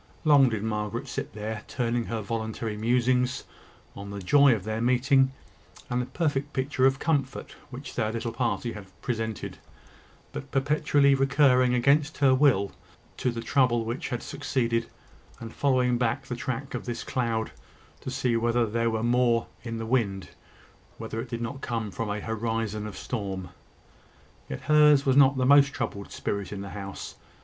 Long 0.23 0.49
did 0.49 0.63
Margaret 0.63 1.07
sit 1.07 1.33
there, 1.33 1.61
turning 1.67 2.05
her 2.05 2.21
voluntary 2.21 2.75
musings 2.75 3.43
on 3.95 4.09
the 4.09 4.17
joy 4.19 4.55
of 4.55 4.63
their 4.63 4.81
meeting, 4.81 5.31
and 5.91 6.01
the 6.01 6.07
perfect 6.07 6.53
picture 6.53 6.87
of 6.87 6.97
comfort 6.97 7.51
which 7.69 7.93
their 7.93 8.11
little 8.11 8.31
party 8.31 8.71
had 8.73 8.87
presented; 9.03 9.59
but 10.33 10.49
perpetually 10.49 11.13
recurring, 11.13 11.75
against 11.75 12.17
her 12.17 12.33
will, 12.33 12.71
to 13.17 13.29
the 13.29 13.41
trouble 13.43 13.85
which 13.85 14.09
had 14.09 14.23
succeeded, 14.23 14.87
and 15.39 15.53
following 15.53 15.99
back 15.99 16.25
the 16.25 16.35
track 16.35 16.73
of 16.73 16.85
this 16.85 17.03
cloud, 17.03 17.51
to 17.99 18.09
see 18.09 18.35
whether 18.35 18.65
there 18.65 18.89
were 18.89 19.03
more 19.03 19.45
in 19.61 19.77
the 19.77 19.85
wind 19.85 20.29
whether 20.97 21.21
it 21.21 21.29
did 21.29 21.41
not 21.43 21.61
come 21.61 21.91
from 21.91 22.09
a 22.09 22.19
horizon 22.21 22.87
of 22.87 22.97
storm. 22.97 23.49
Yet 24.49 24.61
hers 24.61 25.05
was 25.05 25.15
not 25.15 25.37
the 25.37 25.45
most 25.45 25.73
troubled 25.73 26.11
spirit 26.11 26.51
in 26.51 26.61
the 26.61 26.69
house. 26.69 27.17